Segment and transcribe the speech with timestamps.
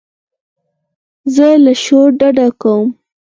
[1.35, 2.87] زه له شور ډډه کوم.